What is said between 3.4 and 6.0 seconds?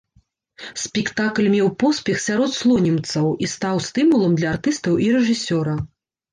і стаў стымулам для артыстаў і рэжысёра.